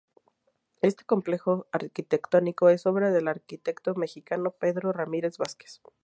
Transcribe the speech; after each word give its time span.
Este 0.81 1.05
complejo 1.05 1.67
arquitectónico 1.71 2.69
es 2.69 2.87
obra 2.87 3.11
del 3.11 3.27
arquitecto 3.27 3.93
mexicano, 3.93 4.49
Pedro 4.49 4.91
Ramírez 4.91 5.37
Vázquez. 5.37 5.79